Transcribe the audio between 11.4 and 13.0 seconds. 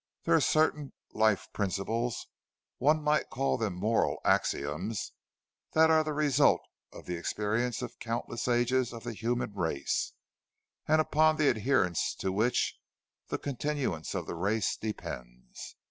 adherence to which